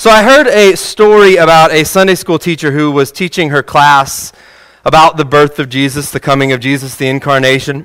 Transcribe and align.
So 0.00 0.10
I 0.10 0.22
heard 0.22 0.46
a 0.46 0.76
story 0.76 1.38
about 1.38 1.72
a 1.72 1.82
Sunday 1.82 2.14
school 2.14 2.38
teacher 2.38 2.70
who 2.70 2.92
was 2.92 3.10
teaching 3.10 3.50
her 3.50 3.64
class 3.64 4.32
about 4.84 5.16
the 5.16 5.24
birth 5.24 5.58
of 5.58 5.68
Jesus, 5.68 6.12
the 6.12 6.20
coming 6.20 6.52
of 6.52 6.60
Jesus, 6.60 6.94
the 6.94 7.08
incarnation. 7.08 7.84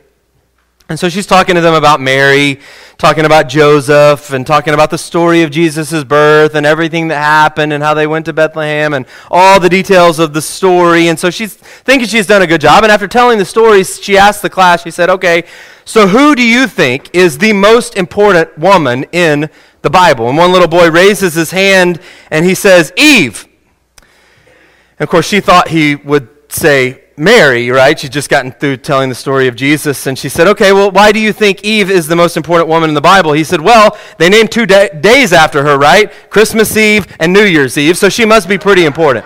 And 0.90 1.00
so 1.00 1.10
she's 1.10 1.26
talking 1.26 1.56
to 1.56 1.62
them 1.62 1.74
about 1.74 2.02
Mary, 2.02 2.60
talking 2.98 3.26
about 3.26 3.48
Joseph, 3.48 4.32
and 4.32 4.46
talking 4.46 4.74
about 4.74 4.90
the 4.90 4.98
story 4.98 5.42
of 5.42 5.50
Jesus' 5.50 6.04
birth 6.04 6.56
and 6.56 6.66
everything 6.66 7.08
that 7.08 7.18
happened 7.18 7.74
and 7.74 7.82
how 7.82 7.94
they 7.94 8.06
went 8.06 8.25
to 8.25 8.34
Bethlehem 8.34 8.93
and 8.93 9.06
all 9.32 9.60
the 9.60 9.70
details 9.70 10.20
of 10.20 10.34
the 10.34 10.42
story. 10.42 11.07
And 11.07 11.18
so 11.18 11.30
she's 11.30 11.56
thinking 11.56 12.07
she's 12.07 12.28
done 12.28 12.42
a 12.42 12.48
good 12.48 12.61
job. 12.61 12.84
And 12.84 12.92
after 12.92 13.07
telling 13.07 13.39
the 13.39 13.46
stories, 13.46 14.02
she 14.02 14.18
asked 14.18 14.42
the 14.42 14.50
class, 14.50 14.84
she 14.84 14.92
said, 14.92 15.10
Okay, 15.10 15.46
so 15.86 16.07
who 16.07 16.36
do 16.36 16.43
you 16.43 16.68
think 16.68 17.10
is 17.14 17.38
the 17.38 17.54
most 17.54 17.96
important 17.96 18.57
woman 18.57 19.06
in 19.11 19.50
the 19.84 19.89
Bible. 19.89 20.28
And 20.29 20.38
one 20.38 20.52
little 20.52 20.68
boy 20.68 20.89
raises 20.89 21.36
his 21.36 21.52
hand 21.52 22.00
and 22.32 22.46
he 22.46 22.56
says, 22.56 22.92
Eve. 22.97 23.47
And 24.97 25.02
of 25.02 25.10
course, 25.10 25.28
she 25.28 25.39
thought 25.39 25.68
he 25.68 25.96
would 25.96 26.29
say 26.50 27.03
Mary, 27.16 27.70
right? 27.70 27.98
She'd 27.98 28.12
just 28.12 28.30
gotten 28.30 28.52
through 28.52 28.78
telling 28.78 29.10
the 29.10 29.16
story 29.16 29.48
of 29.48 29.56
Jesus. 29.56 30.08
And 30.08 30.18
she 30.18 30.30
said, 30.30 30.48
Okay, 30.48 30.74
well, 30.74 30.90
why 30.90 31.12
do 31.12 31.20
you 31.20 31.32
think 31.32 31.64
Eve 31.64 31.92
is 31.92 32.08
the 32.08 32.16
most 32.16 32.38
important 32.38 32.70
woman 32.70 32.89
in 32.89 32.95
the 32.95 33.02
Bible? 33.02 33.34
He 33.34 33.44
said, 33.44 33.62
Well, 33.62 33.98
they 34.17 34.30
named 34.30 34.52
two 34.52 34.66
da- 34.66 34.89
days 34.89 35.31
after 35.31 35.64
her, 35.64 35.78
right? 35.78 36.12
Christmas 36.30 36.76
Eve 36.76 37.06
and 37.20 37.31
New 37.31 37.45
Year's 37.45 37.78
Eve, 37.78 37.98
so 37.98 38.09
she 38.09 38.26
must 38.26 38.50
be 38.50 38.58
pretty 38.58 38.86
important. 38.86 39.26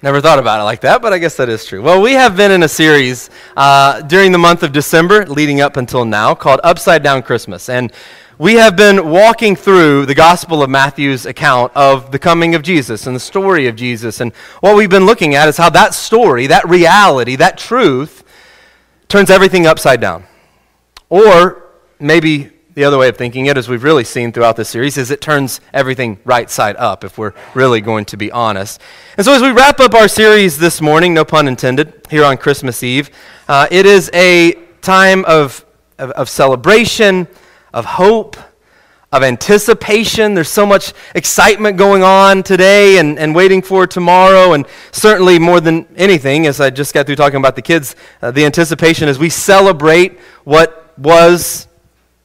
Never 0.00 0.20
thought 0.20 0.40
about 0.40 0.58
it 0.58 0.64
like 0.64 0.80
that, 0.80 1.00
but 1.00 1.12
I 1.12 1.18
guess 1.18 1.36
that 1.36 1.48
is 1.48 1.64
true. 1.64 1.80
Well, 1.80 2.02
we 2.02 2.14
have 2.14 2.36
been 2.36 2.50
in 2.50 2.64
a 2.64 2.68
series 2.68 3.30
uh, 3.56 4.02
during 4.02 4.32
the 4.32 4.38
month 4.38 4.64
of 4.64 4.72
December, 4.72 5.24
leading 5.26 5.60
up 5.60 5.76
until 5.76 6.04
now, 6.04 6.34
called 6.34 6.58
Upside 6.64 7.04
Down 7.04 7.22
Christmas. 7.22 7.68
And 7.68 7.92
we 8.38 8.54
have 8.54 8.76
been 8.76 9.10
walking 9.10 9.54
through 9.56 10.06
the 10.06 10.14
Gospel 10.14 10.62
of 10.62 10.70
Matthew's 10.70 11.26
account 11.26 11.72
of 11.74 12.10
the 12.12 12.18
coming 12.18 12.54
of 12.54 12.62
Jesus 12.62 13.06
and 13.06 13.14
the 13.14 13.20
story 13.20 13.66
of 13.66 13.76
Jesus. 13.76 14.20
And 14.20 14.32
what 14.60 14.74
we've 14.74 14.90
been 14.90 15.04
looking 15.06 15.34
at 15.34 15.48
is 15.48 15.58
how 15.58 15.68
that 15.70 15.92
story, 15.92 16.46
that 16.46 16.66
reality, 16.68 17.36
that 17.36 17.58
truth, 17.58 18.24
turns 19.08 19.28
everything 19.28 19.66
upside 19.66 20.00
down. 20.00 20.24
Or 21.10 21.70
maybe 22.00 22.50
the 22.74 22.84
other 22.84 22.96
way 22.96 23.10
of 23.10 23.18
thinking 23.18 23.46
it, 23.46 23.58
as 23.58 23.68
we've 23.68 23.84
really 23.84 24.04
seen 24.04 24.32
throughout 24.32 24.56
this 24.56 24.70
series, 24.70 24.96
is 24.96 25.10
it 25.10 25.20
turns 25.20 25.60
everything 25.74 26.18
right 26.24 26.48
side 26.48 26.76
up, 26.76 27.04
if 27.04 27.18
we're 27.18 27.34
really 27.54 27.82
going 27.82 28.06
to 28.06 28.16
be 28.16 28.32
honest. 28.32 28.80
And 29.18 29.26
so, 29.26 29.34
as 29.34 29.42
we 29.42 29.50
wrap 29.50 29.78
up 29.78 29.92
our 29.92 30.08
series 30.08 30.58
this 30.58 30.80
morning, 30.80 31.12
no 31.12 31.24
pun 31.24 31.48
intended, 31.48 32.06
here 32.08 32.24
on 32.24 32.38
Christmas 32.38 32.82
Eve, 32.82 33.10
uh, 33.46 33.66
it 33.70 33.84
is 33.84 34.10
a 34.14 34.54
time 34.80 35.22
of, 35.26 35.66
of, 35.98 36.12
of 36.12 36.28
celebration, 36.30 37.28
of 37.72 37.84
hope, 37.84 38.36
of 39.12 39.22
anticipation. 39.22 40.34
There's 40.34 40.48
so 40.48 40.64
much 40.64 40.92
excitement 41.14 41.76
going 41.76 42.02
on 42.02 42.42
today 42.42 42.98
and, 42.98 43.18
and 43.18 43.34
waiting 43.34 43.60
for 43.62 43.86
tomorrow. 43.86 44.54
And 44.54 44.66
certainly, 44.90 45.38
more 45.38 45.60
than 45.60 45.86
anything, 45.96 46.46
as 46.46 46.60
I 46.60 46.70
just 46.70 46.94
got 46.94 47.06
through 47.06 47.16
talking 47.16 47.38
about 47.38 47.56
the 47.56 47.62
kids, 47.62 47.94
uh, 48.22 48.30
the 48.30 48.44
anticipation 48.44 49.08
as 49.08 49.18
we 49.18 49.28
celebrate 49.28 50.18
what 50.44 50.92
was 50.98 51.68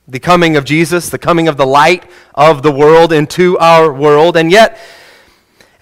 the 0.07 0.19
coming 0.19 0.55
of 0.55 0.63
Jesus, 0.63 1.09
the 1.09 1.17
coming 1.17 1.47
of 1.47 1.57
the 1.57 1.65
light 1.65 2.09
of 2.33 2.63
the 2.63 2.71
world 2.71 3.11
into 3.11 3.57
our 3.57 3.91
world. 3.91 4.37
And 4.37 4.49
yet, 4.49 4.79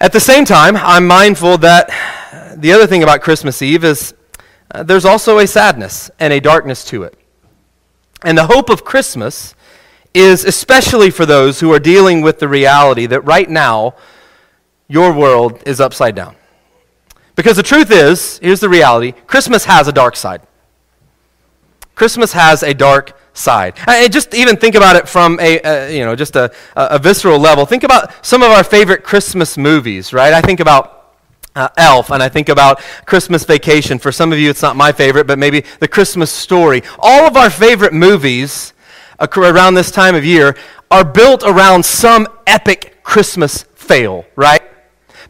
at 0.00 0.12
the 0.12 0.20
same 0.20 0.44
time, 0.44 0.76
I'm 0.76 1.06
mindful 1.06 1.58
that 1.58 1.88
the 2.56 2.72
other 2.72 2.86
thing 2.86 3.02
about 3.02 3.22
Christmas 3.22 3.62
Eve 3.62 3.84
is 3.84 4.14
uh, 4.74 4.82
there's 4.82 5.04
also 5.04 5.38
a 5.38 5.46
sadness 5.46 6.10
and 6.18 6.32
a 6.32 6.40
darkness 6.40 6.84
to 6.86 7.04
it. 7.04 7.16
And 8.24 8.36
the 8.36 8.46
hope 8.46 8.68
of 8.68 8.84
Christmas 8.84 9.54
is 10.16 10.44
especially 10.44 11.10
for 11.10 11.26
those 11.26 11.60
who 11.60 11.72
are 11.72 11.78
dealing 11.78 12.22
with 12.22 12.38
the 12.38 12.48
reality 12.48 13.06
that 13.06 13.20
right 13.20 13.48
now 13.50 13.94
your 14.88 15.12
world 15.12 15.62
is 15.66 15.80
upside 15.80 16.14
down. 16.14 16.34
Because 17.34 17.56
the 17.56 17.62
truth 17.62 17.90
is, 17.90 18.38
here's 18.38 18.60
the 18.60 18.68
reality 18.68 19.12
Christmas 19.26 19.66
has 19.66 19.88
a 19.88 19.92
dark 19.92 20.16
side. 20.16 20.40
Christmas 21.94 22.32
has 22.32 22.62
a 22.62 22.72
dark 22.72 23.18
side. 23.34 23.74
And 23.86 24.10
just 24.10 24.34
even 24.34 24.56
think 24.56 24.74
about 24.74 24.96
it 24.96 25.06
from 25.06 25.38
a, 25.40 25.94
you 25.94 26.04
know, 26.04 26.16
just 26.16 26.34
a, 26.34 26.50
a 26.74 26.98
visceral 26.98 27.38
level. 27.38 27.66
Think 27.66 27.84
about 27.84 28.24
some 28.24 28.42
of 28.42 28.50
our 28.50 28.64
favorite 28.64 29.04
Christmas 29.04 29.58
movies, 29.58 30.14
right? 30.14 30.32
I 30.32 30.40
think 30.40 30.60
about 30.60 31.14
uh, 31.54 31.68
Elf, 31.76 32.10
and 32.10 32.22
I 32.22 32.28
think 32.28 32.48
about 32.48 32.80
Christmas 33.06 33.44
Vacation. 33.44 33.98
For 33.98 34.12
some 34.12 34.32
of 34.32 34.38
you, 34.38 34.48
it's 34.48 34.62
not 34.62 34.76
my 34.76 34.92
favorite, 34.92 35.26
but 35.26 35.38
maybe 35.38 35.64
The 35.80 35.88
Christmas 35.88 36.30
Story. 36.30 36.82
All 36.98 37.26
of 37.26 37.36
our 37.36 37.50
favorite 37.50 37.94
movies 37.94 38.74
around 39.20 39.74
this 39.74 39.90
time 39.90 40.14
of 40.14 40.24
year 40.24 40.56
are 40.90 41.04
built 41.04 41.42
around 41.42 41.84
some 41.84 42.26
epic 42.46 43.02
Christmas 43.02 43.64
fail, 43.74 44.24
right? 44.36 44.62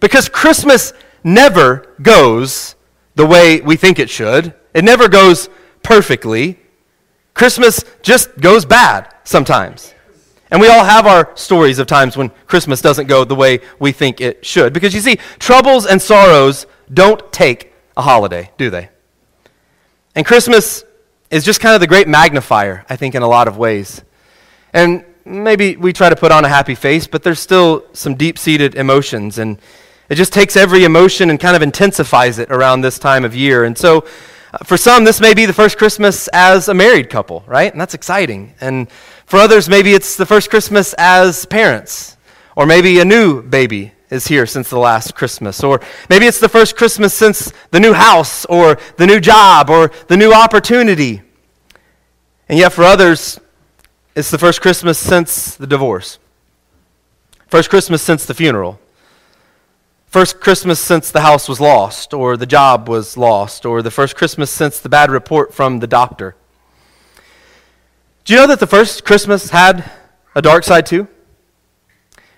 Because 0.01 0.29
Christmas 0.29 0.93
never 1.25 1.95
goes 2.03 2.75
the 3.15 3.27
way 3.27 3.61
we 3.61 3.77
think 3.77 3.99
it 3.99 4.11
should, 4.11 4.55
it 4.75 4.85
never 4.85 5.09
goes 5.09 5.49
perfectly. 5.83 6.59
Christmas 7.35 7.85
just 8.03 8.39
goes 8.39 8.65
bad 8.65 9.15
sometimes. 9.25 9.95
And 10.51 10.61
we 10.61 10.69
all 10.69 10.85
have 10.85 11.07
our 11.07 11.31
stories 11.35 11.79
of 11.79 11.87
times 11.87 12.17
when 12.17 12.31
Christmas 12.47 12.81
doesn't 12.81 13.09
go 13.09 13.25
the 13.25 13.35
way 13.35 13.61
we 13.79 13.93
think 13.93 14.21
it 14.21 14.45
should. 14.47 14.73
Because 14.73 14.95
you 14.95 15.01
see, 15.01 15.17
troubles 15.39 15.87
and 15.87 16.01
sorrows 16.01 16.67
don't 16.93 17.33
take 17.33 17.73
a 17.97 18.03
holiday, 18.03 18.51
do 18.57 18.71
they? 18.71 18.89
And 20.15 20.25
Christmas 20.25 20.85
is 21.31 21.45
just 21.45 21.61
kind 21.61 21.75
of 21.75 21.81
the 21.81 21.87
great 21.87 22.09
magnifier, 22.09 22.85
I 22.89 22.97
think, 22.97 23.15
in 23.15 23.23
a 23.23 23.29
lot 23.29 23.49
of 23.49 23.57
ways. 23.57 24.03
And 24.73 25.05
maybe 25.25 25.77
we 25.77 25.93
try 25.93 26.09
to 26.09 26.17
put 26.17 26.33
on 26.33 26.45
a 26.45 26.49
happy 26.49 26.75
face, 26.75 27.07
but 27.07 27.23
there's 27.23 27.41
still 27.41 27.85
some 27.93 28.15
deep 28.15 28.39
seated 28.39 28.75
emotions. 28.75 29.39
And 29.39 29.59
it 30.09 30.15
just 30.15 30.33
takes 30.33 30.57
every 30.57 30.85
emotion 30.85 31.31
and 31.31 31.41
kind 31.41 31.57
of 31.57 31.63
intensifies 31.63 32.39
it 32.39 32.51
around 32.51 32.81
this 32.81 32.99
time 32.99 33.25
of 33.25 33.35
year. 33.35 33.65
And 33.65 33.77
so 33.77 34.07
uh, 34.53 34.59
for 34.65 34.77
some, 34.77 35.05
this 35.05 35.21
may 35.21 35.35
be 35.35 35.47
the 35.47 35.53
first 35.53 35.79
Christmas 35.79 36.29
as 36.33 36.69
a 36.69 36.75
married 36.75 37.11
couple, 37.11 37.43
right? 37.47 37.73
And 37.73 37.81
that's 37.81 37.95
exciting. 37.95 38.55
And 38.61 38.91
for 39.27 39.39
others, 39.39 39.69
maybe 39.69 39.95
it's 39.95 40.17
the 40.17 40.27
first 40.27 40.49
Christmas 40.49 40.95
as 40.97 41.45
parents, 41.47 42.17
or 42.55 42.67
maybe 42.67 43.01
a 43.01 43.05
new 43.05 43.43
baby 43.43 43.93
is 44.11 44.27
here 44.27 44.47
since 44.47 44.71
the 44.71 44.79
last 44.79 45.15
Christmas, 45.15 45.63
or 45.65 45.81
maybe 46.09 46.27
it's 46.27 46.41
the 46.41 46.49
first 46.49 46.77
Christmas 46.77 47.13
since 47.13 47.53
the 47.71 47.81
new 47.81 47.93
house, 47.93 48.45
or 48.47 48.79
the 48.97 49.07
new 49.07 49.21
job, 49.21 49.71
or 49.71 49.91
the 50.09 50.17
new 50.17 50.33
opportunity. 50.33 51.23
And 52.49 52.59
yet, 52.59 52.73
for 52.73 52.85
others, 52.85 53.41
it's 54.15 54.31
the 54.31 54.39
first 54.39 54.61
Christmas 54.61 54.99
since 54.99 55.57
the 55.57 55.67
divorce, 55.67 56.19
first 57.49 57.71
Christmas 57.71 58.03
since 58.03 58.25
the 58.25 58.35
funeral 58.35 58.79
first 60.17 60.41
Christmas 60.41 60.81
since 60.81 61.11
the 61.11 61.21
house 61.21 61.47
was 61.47 61.61
lost, 61.61 62.15
or 62.15 62.39
the 62.39 62.47
job 62.47 62.89
was 62.89 63.19
lost, 63.19 63.67
or 63.67 63.83
the 63.83 63.91
first 63.91 64.17
Christmas 64.17 64.51
since 64.51 64.81
the 64.81 64.89
bad 64.89 65.11
report 65.11 65.53
from 65.53 65.81
the 65.81 65.87
doctor. 65.87 66.35
Do 68.25 68.33
you 68.33 68.41
know 68.41 68.47
that 68.47 68.59
the 68.59 68.67
first 68.67 69.05
Christmas 69.05 69.51
had 69.51 69.91
a 70.35 70.41
dark 70.41 70.65
side 70.65 70.87
too? 70.87 71.07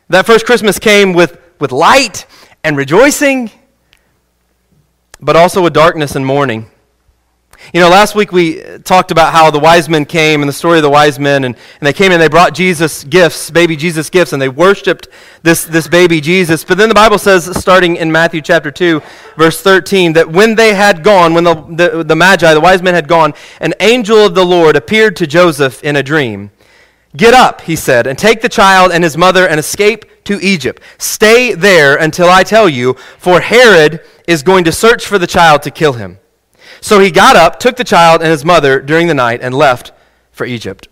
That 0.08 0.26
first 0.26 0.44
Christmas 0.44 0.80
came 0.80 1.12
with, 1.12 1.38
with 1.60 1.72
light 1.72 2.26
and 2.64 2.76
rejoicing, 2.76 3.50
but 5.20 5.36
also 5.36 5.62
with 5.62 5.72
darkness 5.72 6.16
and 6.16 6.24
mourning. 6.24 6.70
You 7.74 7.80
know, 7.80 7.88
last 7.88 8.14
week 8.14 8.32
we 8.32 8.62
talked 8.84 9.10
about 9.10 9.32
how 9.32 9.50
the 9.50 9.58
wise 9.58 9.88
men 9.88 10.04
came 10.04 10.42
and 10.42 10.48
the 10.48 10.54
story 10.54 10.78
of 10.78 10.82
the 10.82 10.90
wise 10.90 11.18
men, 11.18 11.44
and, 11.44 11.54
and 11.54 11.86
they 11.86 11.92
came 11.92 12.12
and 12.12 12.22
they 12.22 12.28
brought 12.28 12.54
Jesus 12.54 13.04
gifts, 13.04 13.50
baby 13.50 13.76
Jesus 13.76 14.08
gifts, 14.08 14.32
and 14.32 14.40
they 14.40 14.48
worshiped 14.48 15.08
this, 15.42 15.64
this 15.64 15.88
baby 15.88 16.20
Jesus. 16.20 16.64
But 16.64 16.78
then 16.78 16.88
the 16.88 16.94
Bible 16.94 17.18
says, 17.18 17.44
starting 17.58 17.96
in 17.96 18.10
Matthew 18.10 18.40
chapter 18.40 18.70
2, 18.70 19.02
verse 19.36 19.60
13, 19.60 20.14
that 20.14 20.30
when 20.30 20.54
they 20.54 20.72
had 20.72 21.02
gone, 21.02 21.34
when 21.34 21.44
the, 21.44 21.54
the, 21.54 22.04
the 22.04 22.16
Magi, 22.16 22.54
the 22.54 22.60
wise 22.60 22.80
men 22.80 22.94
had 22.94 23.08
gone, 23.08 23.34
an 23.60 23.74
angel 23.80 24.18
of 24.18 24.34
the 24.34 24.46
Lord 24.46 24.76
appeared 24.76 25.16
to 25.16 25.26
Joseph 25.26 25.82
in 25.82 25.96
a 25.96 26.02
dream. 26.02 26.50
Get 27.16 27.34
up, 27.34 27.62
he 27.62 27.74
said, 27.74 28.06
and 28.06 28.18
take 28.18 28.40
the 28.40 28.48
child 28.48 28.92
and 28.92 29.02
his 29.02 29.16
mother 29.16 29.46
and 29.46 29.58
escape 29.58 30.04
to 30.28 30.38
Egypt. 30.44 30.82
Stay 30.98 31.54
there 31.54 31.96
until 31.96 32.28
I 32.28 32.42
tell 32.42 32.68
you, 32.68 32.94
for 33.18 33.40
Herod 33.40 34.02
is 34.26 34.42
going 34.42 34.64
to 34.64 34.72
search 34.72 35.06
for 35.06 35.18
the 35.18 35.26
child 35.26 35.62
to 35.62 35.70
kill 35.70 35.94
him. 35.94 36.18
So 36.82 37.00
he 37.00 37.10
got 37.10 37.34
up, 37.34 37.58
took 37.58 37.76
the 37.76 37.84
child 37.84 38.20
and 38.20 38.30
his 38.30 38.44
mother 38.44 38.80
during 38.80 39.06
the 39.08 39.14
night, 39.14 39.40
and 39.42 39.54
left 39.54 39.90
for 40.30 40.44
Egypt. 40.44 40.86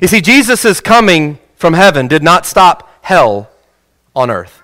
You 0.00 0.06
see, 0.06 0.20
Jesus' 0.20 0.80
coming 0.80 1.38
from 1.56 1.74
heaven 1.74 2.06
did 2.06 2.22
not 2.22 2.46
stop 2.46 2.88
hell 3.02 3.50
on 4.14 4.30
earth. 4.30 4.62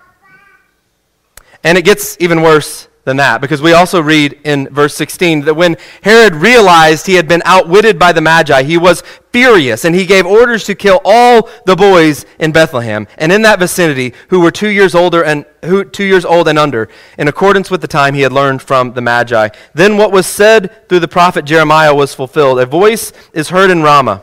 And 1.64 1.76
it 1.76 1.84
gets 1.84 2.16
even 2.20 2.42
worse 2.42 2.86
than 3.10 3.16
that 3.16 3.40
because 3.40 3.60
we 3.60 3.72
also 3.72 4.00
read 4.00 4.38
in 4.44 4.68
verse 4.68 4.94
16 4.94 5.40
that 5.40 5.54
when 5.54 5.76
Herod 6.02 6.36
realized 6.36 7.06
he 7.06 7.14
had 7.14 7.26
been 7.26 7.42
outwitted 7.44 7.98
by 7.98 8.12
the 8.12 8.20
Magi, 8.20 8.62
he 8.62 8.78
was 8.78 9.02
furious 9.32 9.84
and 9.84 9.96
he 9.96 10.06
gave 10.06 10.24
orders 10.24 10.62
to 10.66 10.76
kill 10.76 11.00
all 11.04 11.48
the 11.66 11.74
boys 11.74 12.24
in 12.38 12.52
Bethlehem 12.52 13.08
and 13.18 13.32
in 13.32 13.42
that 13.42 13.58
vicinity 13.58 14.14
who 14.28 14.40
were 14.40 14.52
2 14.52 14.68
years 14.68 14.94
older 14.94 15.24
and 15.24 15.44
who 15.64 15.84
2 15.84 16.04
years 16.04 16.24
old 16.24 16.46
and 16.46 16.56
under 16.56 16.88
in 17.18 17.26
accordance 17.26 17.68
with 17.68 17.80
the 17.80 17.88
time 17.88 18.14
he 18.14 18.20
had 18.20 18.32
learned 18.32 18.62
from 18.62 18.92
the 18.92 19.00
Magi. 19.00 19.48
Then 19.74 19.96
what 19.96 20.12
was 20.12 20.26
said 20.26 20.88
through 20.88 21.00
the 21.00 21.08
prophet 21.08 21.44
Jeremiah 21.44 21.92
was 21.92 22.14
fulfilled. 22.14 22.60
A 22.60 22.66
voice 22.66 23.12
is 23.32 23.48
heard 23.48 23.70
in 23.70 23.82
Ramah 23.82 24.22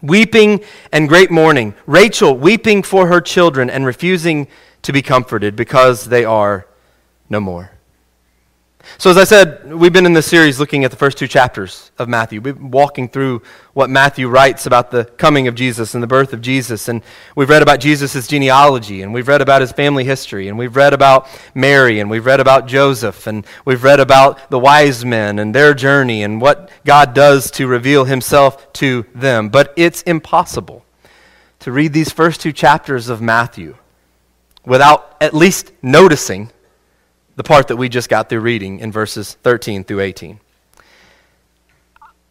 weeping 0.00 0.62
and 0.92 1.08
great 1.08 1.32
mourning. 1.32 1.74
Rachel 1.86 2.36
weeping 2.36 2.84
for 2.84 3.08
her 3.08 3.20
children 3.20 3.68
and 3.68 3.84
refusing 3.84 4.46
to 4.82 4.92
be 4.92 5.02
comforted 5.02 5.56
because 5.56 6.04
they 6.04 6.24
are 6.24 6.68
no 7.28 7.40
more. 7.40 7.75
So, 8.98 9.10
as 9.10 9.18
I 9.18 9.24
said, 9.24 9.74
we've 9.74 9.92
been 9.92 10.06
in 10.06 10.14
this 10.14 10.26
series 10.26 10.58
looking 10.58 10.84
at 10.84 10.90
the 10.90 10.96
first 10.96 11.18
two 11.18 11.28
chapters 11.28 11.90
of 11.98 12.08
Matthew. 12.08 12.40
We've 12.40 12.56
been 12.56 12.70
walking 12.70 13.08
through 13.08 13.42
what 13.74 13.90
Matthew 13.90 14.28
writes 14.28 14.64
about 14.64 14.90
the 14.90 15.04
coming 15.04 15.48
of 15.48 15.54
Jesus 15.54 15.94
and 15.94 16.02
the 16.02 16.06
birth 16.06 16.32
of 16.32 16.40
Jesus. 16.40 16.88
And 16.88 17.02
we've 17.34 17.50
read 17.50 17.60
about 17.60 17.78
Jesus' 17.78 18.26
genealogy, 18.26 19.02
and 19.02 19.12
we've 19.12 19.28
read 19.28 19.42
about 19.42 19.60
his 19.60 19.70
family 19.70 20.04
history, 20.04 20.48
and 20.48 20.56
we've 20.56 20.76
read 20.76 20.94
about 20.94 21.28
Mary, 21.54 22.00
and 22.00 22.08
we've 22.08 22.24
read 22.24 22.40
about 22.40 22.68
Joseph, 22.68 23.26
and 23.26 23.44
we've 23.66 23.84
read 23.84 24.00
about 24.00 24.50
the 24.50 24.58
wise 24.58 25.04
men 25.04 25.38
and 25.38 25.54
their 25.54 25.74
journey 25.74 26.22
and 26.22 26.40
what 26.40 26.70
God 26.86 27.12
does 27.12 27.50
to 27.52 27.66
reveal 27.66 28.06
himself 28.06 28.72
to 28.74 29.04
them. 29.14 29.50
But 29.50 29.74
it's 29.76 30.00
impossible 30.02 30.86
to 31.60 31.70
read 31.70 31.92
these 31.92 32.10
first 32.10 32.40
two 32.40 32.52
chapters 32.52 33.08
of 33.08 33.20
Matthew 33.20 33.76
without 34.64 35.16
at 35.20 35.34
least 35.34 35.72
noticing 35.82 36.50
the 37.36 37.44
part 37.44 37.68
that 37.68 37.76
we 37.76 37.88
just 37.88 38.08
got 38.08 38.28
through 38.28 38.40
reading 38.40 38.80
in 38.80 38.90
verses 38.90 39.34
13 39.42 39.84
through 39.84 40.00
18. 40.00 40.40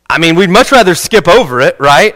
I 0.09 0.17
mean, 0.17 0.35
we'd 0.35 0.49
much 0.49 0.71
rather 0.71 0.95
skip 0.95 1.27
over 1.27 1.61
it, 1.61 1.79
right? 1.79 2.15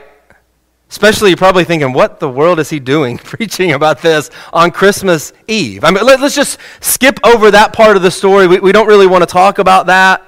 Especially, 0.90 1.30
you're 1.30 1.38
probably 1.38 1.64
thinking, 1.64 1.94
what 1.94 2.20
the 2.20 2.30
world 2.30 2.60
is 2.60 2.70
he 2.70 2.80
doing 2.80 3.18
preaching 3.24 3.74
about 3.74 4.02
this 4.02 4.32
on 4.52 4.72
Christmas 4.72 5.34
Eve? 5.48 5.84
I 5.84 5.92
mean, 5.92 6.04
let, 6.04 6.20
us 6.20 6.36
just 6.36 6.58
skip 6.82 7.20
over 7.24 7.52
that 7.52 7.74
part 7.74 7.96
of 7.96 8.02
the 8.02 8.12
story. 8.12 8.48
We, 8.48 8.60
we 8.60 8.72
don't 8.72 8.88
really 8.88 9.08
want 9.08 9.22
to 9.22 9.28
talk 9.28 9.60
about 9.60 9.86
that. 9.86 10.24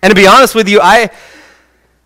And 0.00 0.10
to 0.10 0.16
be 0.16 0.26
honest 0.26 0.54
with 0.54 0.68
you, 0.68 0.80
I 0.80 1.10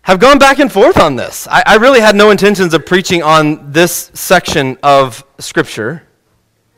have 0.01 0.19
gone 0.19 0.39
back 0.39 0.59
and 0.59 0.71
forth 0.71 0.97
on 0.97 1.15
this. 1.15 1.47
I, 1.49 1.63
I 1.65 1.75
really 1.75 2.01
had 2.01 2.15
no 2.15 2.31
intentions 2.31 2.73
of 2.73 2.85
preaching 2.85 3.23
on 3.23 3.71
this 3.71 4.11
section 4.13 4.77
of 4.83 5.23
Scripture 5.37 6.08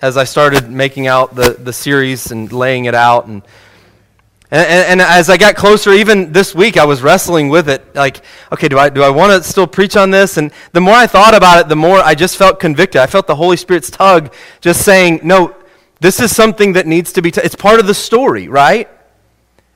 as 0.01 0.17
I 0.17 0.23
started 0.23 0.69
making 0.69 1.07
out 1.07 1.35
the, 1.35 1.51
the 1.51 1.71
series 1.71 2.31
and 2.31 2.51
laying 2.51 2.85
it 2.85 2.95
out. 2.95 3.27
And, 3.27 3.43
and, 4.49 4.99
and, 4.99 5.01
as 5.01 5.29
I 5.29 5.37
got 5.37 5.55
closer, 5.55 5.91
even 5.93 6.31
this 6.31 6.53
week, 6.55 6.75
I 6.75 6.85
was 6.85 7.01
wrestling 7.01 7.49
with 7.49 7.69
it. 7.69 7.95
Like, 7.95 8.21
okay, 8.51 8.67
do 8.67 8.77
I, 8.77 8.89
do 8.89 9.03
I 9.03 9.09
want 9.09 9.31
to 9.31 9.47
still 9.47 9.67
preach 9.67 9.95
on 9.95 10.09
this? 10.09 10.37
And 10.37 10.51
the 10.73 10.81
more 10.81 10.95
I 10.95 11.07
thought 11.07 11.35
about 11.35 11.59
it, 11.61 11.69
the 11.69 11.75
more 11.75 11.99
I 11.99 12.15
just 12.15 12.35
felt 12.35 12.59
convicted. 12.59 12.99
I 12.99 13.05
felt 13.05 13.27
the 13.27 13.35
Holy 13.35 13.57
Spirit's 13.57 13.89
tug 13.89 14.33
just 14.59 14.83
saying, 14.83 15.21
no, 15.23 15.55
this 16.01 16.19
is 16.19 16.35
something 16.35 16.73
that 16.73 16.87
needs 16.87 17.13
to 17.13 17.21
be, 17.21 17.31
t- 17.31 17.41
it's 17.43 17.55
part 17.55 17.79
of 17.79 17.85
the 17.85 17.93
story, 17.93 18.47
right? 18.47 18.89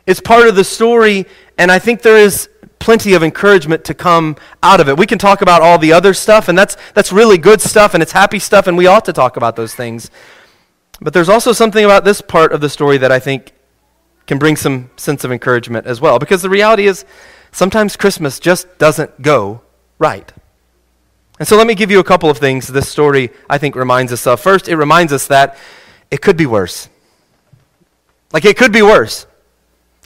It's 0.07 0.19
part 0.19 0.47
of 0.47 0.55
the 0.55 0.63
story, 0.63 1.25
and 1.57 1.71
I 1.71 1.79
think 1.79 2.01
there 2.01 2.17
is 2.17 2.49
plenty 2.85 3.15
of 3.15 3.23
encouragement 3.23 3.83
to 3.83 3.95
come 3.95 4.35
out 4.61 4.79
of 4.79 4.87
it. 4.87 4.95
We 4.95 5.07
can 5.07 5.17
talk 5.17 5.41
about 5.41 5.63
all 5.63 5.79
the 5.79 5.91
other 5.91 6.13
stuff, 6.13 6.47
and 6.47 6.55
that's, 6.55 6.77
that's 6.93 7.11
really 7.11 7.39
good 7.39 7.59
stuff, 7.59 7.95
and 7.95 8.03
it's 8.03 8.11
happy 8.11 8.37
stuff, 8.37 8.67
and 8.67 8.77
we 8.77 8.85
ought 8.85 9.05
to 9.05 9.13
talk 9.13 9.37
about 9.37 9.55
those 9.55 9.73
things. 9.73 10.11
But 11.01 11.11
there's 11.11 11.27
also 11.27 11.51
something 11.51 11.83
about 11.83 12.05
this 12.05 12.21
part 12.21 12.53
of 12.53 12.61
the 12.61 12.69
story 12.69 12.99
that 12.99 13.11
I 13.11 13.17
think 13.17 13.53
can 14.27 14.37
bring 14.37 14.55
some 14.55 14.91
sense 14.97 15.23
of 15.23 15.31
encouragement 15.31 15.87
as 15.87 15.99
well. 15.99 16.19
Because 16.19 16.43
the 16.43 16.49
reality 16.49 16.85
is, 16.85 17.05
sometimes 17.51 17.95
Christmas 17.95 18.39
just 18.39 18.77
doesn't 18.77 19.19
go 19.19 19.61
right. 19.97 20.31
And 21.39 21.47
so 21.47 21.57
let 21.57 21.65
me 21.65 21.73
give 21.73 21.89
you 21.89 21.99
a 21.99 22.03
couple 22.03 22.29
of 22.29 22.37
things 22.37 22.67
this 22.67 22.87
story, 22.87 23.31
I 23.49 23.57
think, 23.57 23.75
reminds 23.75 24.13
us 24.13 24.27
of. 24.27 24.39
First, 24.39 24.67
it 24.67 24.75
reminds 24.75 25.11
us 25.11 25.25
that 25.27 25.57
it 26.11 26.21
could 26.21 26.37
be 26.37 26.45
worse. 26.45 26.87
Like, 28.31 28.45
it 28.45 28.57
could 28.57 28.71
be 28.71 28.83
worse. 28.83 29.25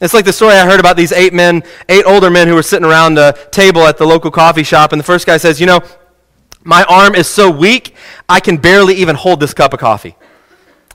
It's 0.01 0.13
like 0.13 0.25
the 0.25 0.33
story 0.33 0.53
I 0.53 0.65
heard 0.65 0.79
about 0.79 0.95
these 0.95 1.11
eight 1.11 1.33
men, 1.33 1.63
eight 1.89 2.05
older 2.05 2.29
men 2.29 2.47
who 2.47 2.55
were 2.55 2.63
sitting 2.63 2.87
around 2.87 3.17
a 3.17 3.33
table 3.51 3.81
at 3.81 3.97
the 3.97 4.05
local 4.05 4.31
coffee 4.31 4.63
shop, 4.63 4.93
and 4.93 4.99
the 4.99 5.03
first 5.03 5.25
guy 5.25 5.37
says, 5.37 5.59
You 5.59 5.67
know, 5.67 5.81
my 6.63 6.83
arm 6.85 7.15
is 7.15 7.27
so 7.27 7.49
weak, 7.49 7.95
I 8.27 8.39
can 8.39 8.57
barely 8.57 8.95
even 8.95 9.15
hold 9.15 9.39
this 9.39 9.53
cup 9.53 9.73
of 9.73 9.79
coffee. 9.79 10.15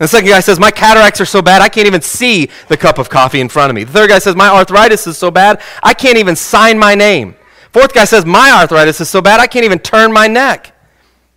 And 0.00 0.04
the 0.04 0.08
second 0.08 0.28
guy 0.28 0.40
says, 0.40 0.58
My 0.58 0.70
cataracts 0.70 1.20
are 1.20 1.26
so 1.26 1.42
bad, 1.42 1.60
I 1.60 1.68
can't 1.68 1.86
even 1.86 2.00
see 2.00 2.48
the 2.68 2.76
cup 2.76 2.98
of 2.98 3.10
coffee 3.10 3.40
in 3.40 3.48
front 3.48 3.70
of 3.70 3.76
me. 3.76 3.84
The 3.84 3.92
third 3.92 4.08
guy 4.08 4.18
says, 4.18 4.36
My 4.36 4.48
arthritis 4.48 5.06
is 5.06 5.18
so 5.18 5.30
bad, 5.30 5.60
I 5.82 5.92
can't 5.92 6.16
even 6.16 6.34
sign 6.34 6.78
my 6.78 6.94
name. 6.94 7.36
Fourth 7.72 7.92
guy 7.92 8.06
says, 8.06 8.24
My 8.24 8.52
arthritis 8.52 9.00
is 9.00 9.10
so 9.10 9.20
bad, 9.20 9.38
I 9.38 9.46
can't 9.46 9.64
even 9.64 9.78
turn 9.78 10.12
my 10.12 10.28
neck. 10.28 10.72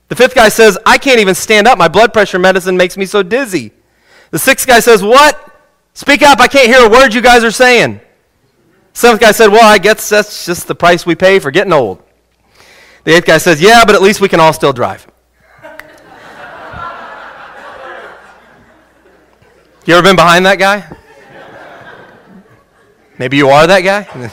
The 0.07 0.15
fifth 0.15 0.35
guy 0.35 0.47
says, 0.47 0.77
I 0.85 0.97
can't 0.97 1.19
even 1.19 1.35
stand 1.35 1.67
up. 1.67 1.77
My 1.77 1.89
blood 1.89 2.13
pressure 2.13 2.39
medicine 2.39 2.77
makes 2.77 2.95
me 2.95 3.05
so 3.05 3.23
dizzy. 3.23 3.73
The 4.31 4.39
sixth 4.39 4.65
guy 4.65 4.79
says, 4.79 5.03
What? 5.03 5.56
Speak 5.97 6.21
up, 6.21 6.39
I 6.39 6.47
can't 6.47 6.67
hear 6.67 6.85
a 6.85 6.89
word 6.91 7.15
you 7.15 7.21
guys 7.21 7.43
are 7.43 7.49
saying. 7.49 7.99
Seventh 8.93 9.19
guy 9.19 9.31
said, 9.31 9.47
Well, 9.47 9.65
I 9.65 9.79
guess 9.79 10.07
that's 10.07 10.45
just 10.45 10.67
the 10.67 10.75
price 10.75 11.07
we 11.07 11.15
pay 11.15 11.39
for 11.39 11.49
getting 11.49 11.73
old. 11.73 12.03
The 13.03 13.15
eighth 13.15 13.25
guy 13.25 13.39
says, 13.39 13.59
Yeah, 13.59 13.83
but 13.83 13.95
at 13.95 14.03
least 14.03 14.21
we 14.21 14.29
can 14.29 14.39
all 14.39 14.53
still 14.53 14.71
drive. 14.71 15.07
you 19.87 19.95
ever 19.95 20.03
been 20.03 20.15
behind 20.15 20.45
that 20.45 20.59
guy? 20.59 20.87
Maybe 23.17 23.37
you 23.37 23.49
are 23.49 23.65
that 23.65 23.81
guy? 23.81 24.31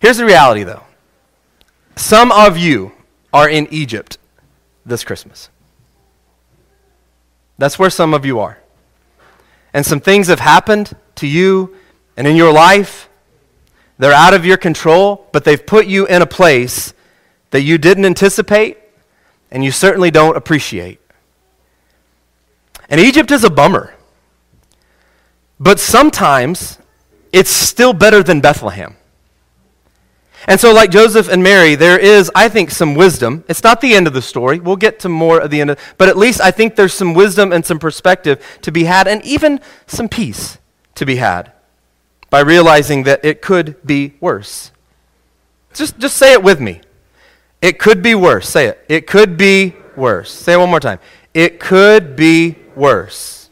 Here's 0.00 0.18
the 0.18 0.26
reality, 0.26 0.64
though. 0.64 0.82
Some 1.96 2.30
of 2.30 2.58
you 2.58 2.92
are 3.32 3.48
in 3.48 3.66
Egypt 3.70 4.18
this 4.84 5.02
Christmas. 5.02 5.48
That's 7.56 7.78
where 7.78 7.88
some 7.88 8.12
of 8.12 8.26
you 8.26 8.38
are 8.38 8.58
and 9.72 9.84
some 9.84 10.00
things 10.00 10.28
have 10.28 10.40
happened 10.40 10.96
to 11.16 11.26
you 11.26 11.76
and 12.16 12.26
in 12.26 12.36
your 12.36 12.52
life. 12.52 13.08
They're 13.98 14.12
out 14.12 14.34
of 14.34 14.44
your 14.44 14.56
control, 14.56 15.26
but 15.32 15.44
they've 15.44 15.64
put 15.64 15.86
you 15.86 16.06
in 16.06 16.22
a 16.22 16.26
place 16.26 16.94
that 17.50 17.62
you 17.62 17.78
didn't 17.78 18.04
anticipate 18.04 18.78
and 19.50 19.64
you 19.64 19.70
certainly 19.70 20.10
don't 20.10 20.36
appreciate. 20.36 21.00
And 22.88 23.00
Egypt 23.00 23.30
is 23.30 23.44
a 23.44 23.50
bummer. 23.50 23.94
But 25.60 25.80
sometimes 25.80 26.78
it's 27.32 27.50
still 27.50 27.92
better 27.92 28.22
than 28.22 28.40
Bethlehem. 28.40 28.96
And 30.48 30.58
so, 30.58 30.72
like 30.72 30.90
Joseph 30.90 31.28
and 31.28 31.42
Mary, 31.42 31.74
there 31.74 31.98
is, 31.98 32.30
I 32.34 32.48
think, 32.48 32.70
some 32.70 32.94
wisdom. 32.94 33.44
It's 33.48 33.62
not 33.62 33.82
the 33.82 33.92
end 33.92 34.06
of 34.06 34.14
the 34.14 34.22
story. 34.22 34.58
We'll 34.58 34.76
get 34.76 34.98
to 35.00 35.08
more 35.10 35.42
at 35.42 35.50
the 35.50 35.60
end, 35.60 35.68
of, 35.68 35.78
but 35.98 36.08
at 36.08 36.16
least 36.16 36.40
I 36.40 36.50
think 36.50 36.74
there's 36.74 36.94
some 36.94 37.12
wisdom 37.12 37.52
and 37.52 37.66
some 37.66 37.78
perspective 37.78 38.42
to 38.62 38.72
be 38.72 38.84
had, 38.84 39.06
and 39.06 39.22
even 39.26 39.60
some 39.86 40.08
peace 40.08 40.56
to 40.94 41.04
be 41.04 41.16
had 41.16 41.52
by 42.30 42.40
realizing 42.40 43.02
that 43.02 43.22
it 43.22 43.42
could 43.42 43.76
be 43.86 44.14
worse. 44.20 44.72
Just, 45.74 45.98
just 45.98 46.16
say 46.16 46.32
it 46.32 46.42
with 46.42 46.62
me. 46.62 46.80
It 47.60 47.78
could 47.78 48.02
be 48.02 48.14
worse. 48.14 48.48
Say 48.48 48.68
it. 48.68 48.82
It 48.88 49.06
could 49.06 49.36
be 49.36 49.76
worse. 49.96 50.32
Say 50.32 50.54
it 50.54 50.58
one 50.58 50.70
more 50.70 50.80
time. 50.80 50.98
It 51.34 51.60
could 51.60 52.16
be 52.16 52.56
worse. 52.74 53.50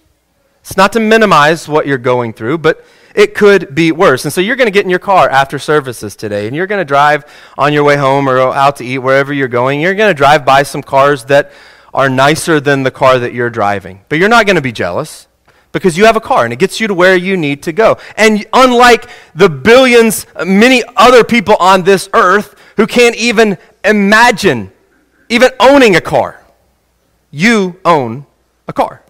It's 0.61 0.79
not 0.79 0.95
to 0.95 1.01
minimize 1.01 1.69
what 1.69 1.87
you're 1.87 1.99
going 1.99 2.33
through, 2.33 2.59
but 2.59 2.83
it 3.17 3.35
could 3.35 3.75
be 3.75 3.93
worse. 3.93 4.25
And 4.27 4.33
so 4.33 4.43
you're 4.43 4.57
going 4.57 4.67
to 4.67 4.71
get 4.73 4.85
in 4.85 4.91
your 4.91 4.99
car 4.99 5.29
after 5.31 5.59
services 5.59 6.15
today, 6.15 6.47
and 6.47 6.55
you're 6.55 6.67
going 6.67 6.81
to 6.81 6.85
drive 6.85 7.25
on 7.57 7.73
your 7.73 7.83
way 7.83 7.97
home 7.97 8.29
or 8.29 8.39
out 8.39 8.77
to 8.77 8.85
eat 8.85 8.99
wherever 8.99 9.33
you're 9.33 9.49
going. 9.49 9.81
You're 9.81 9.95
going 9.95 10.11
to 10.11 10.15
drive 10.15 10.45
by 10.45 10.63
some 10.63 10.83
cars 10.83 11.25
that 11.25 11.51
are 11.95 12.11
nicer 12.11 12.61
than 12.61 12.83
the 12.83 12.91
car 12.91 13.19
that 13.19 13.33
you're 13.33 13.49
driving. 13.49 14.05
But 14.11 14.19
you're 14.19 14.29
not 14.29 14.45
going 14.45 14.57
to 14.57 14.63
be 14.63 14.71
jealous 14.71 15.29
because 15.73 15.97
you 15.97 16.05
have 16.05 16.17
a 16.17 16.21
car 16.21 16.45
and 16.45 16.53
it 16.53 16.59
gets 16.59 16.79
you 16.79 16.89
to 16.89 16.95
where 16.95 17.17
you 17.17 17.39
need 17.39 17.63
to 17.63 17.73
go. 17.73 17.97
And 18.19 18.45
unlike 18.53 19.09
the 19.35 19.49
billions, 19.49 20.27
many 20.45 20.83
other 20.95 21.25
people 21.25 21.57
on 21.59 21.85
this 21.85 22.11
earth 22.13 22.55
who 22.77 22.87
can't 22.87 23.17
even 23.17 23.57
imagine 23.83 24.73
even 25.31 25.51
owning 25.59 25.97
a 25.97 26.03
car, 26.03 26.45
you 27.31 27.81
own 27.83 28.27
a 28.69 28.75
car. 28.75 29.03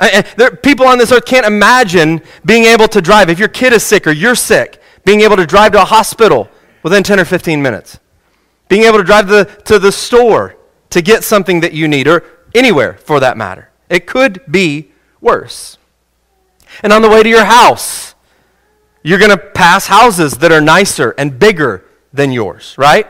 And 0.00 0.26
there, 0.36 0.50
people 0.50 0.86
on 0.86 0.98
this 0.98 1.12
earth 1.12 1.24
can't 1.24 1.46
imagine 1.46 2.20
being 2.44 2.64
able 2.64 2.88
to 2.88 3.00
drive. 3.00 3.30
If 3.30 3.38
your 3.38 3.48
kid 3.48 3.72
is 3.72 3.82
sick 3.82 4.06
or 4.06 4.10
you're 4.10 4.34
sick, 4.34 4.80
being 5.04 5.20
able 5.20 5.36
to 5.36 5.46
drive 5.46 5.72
to 5.72 5.82
a 5.82 5.84
hospital 5.84 6.48
within 6.82 7.02
10 7.02 7.20
or 7.20 7.24
15 7.24 7.62
minutes. 7.62 7.98
Being 8.68 8.82
able 8.82 8.98
to 8.98 9.04
drive 9.04 9.28
the, 9.28 9.44
to 9.64 9.78
the 9.78 9.92
store 9.92 10.56
to 10.90 11.02
get 11.02 11.24
something 11.24 11.60
that 11.60 11.72
you 11.72 11.88
need, 11.88 12.06
or 12.06 12.22
anywhere 12.54 12.94
for 12.94 13.20
that 13.20 13.36
matter. 13.36 13.70
It 13.88 14.06
could 14.06 14.40
be 14.50 14.92
worse. 15.20 15.76
And 16.82 16.92
on 16.92 17.02
the 17.02 17.08
way 17.08 17.22
to 17.22 17.28
your 17.28 17.44
house, 17.44 18.14
you're 19.02 19.18
going 19.18 19.30
to 19.30 19.36
pass 19.36 19.86
houses 19.86 20.34
that 20.38 20.52
are 20.52 20.60
nicer 20.60 21.14
and 21.18 21.38
bigger 21.38 21.84
than 22.12 22.32
yours, 22.32 22.74
right? 22.78 23.06